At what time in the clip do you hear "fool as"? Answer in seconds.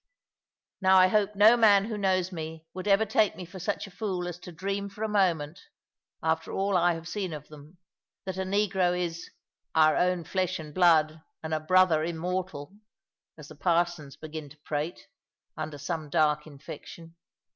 3.91-4.39